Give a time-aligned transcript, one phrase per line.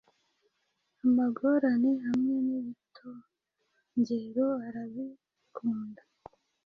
[1.05, 6.03] amagorane hamwe n’ibitongero arabikunda